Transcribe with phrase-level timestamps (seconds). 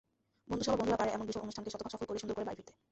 [0.49, 2.73] বন্ধুসভার বন্ধুরা পারে এমন বিশাল অনুষ্ঠানকে শতভাগ সফল করে, সুন্দর করে বাড়ি ফিরতে।